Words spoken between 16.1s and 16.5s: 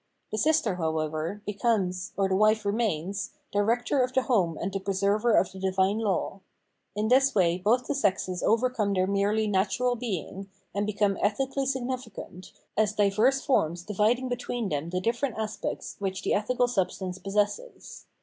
the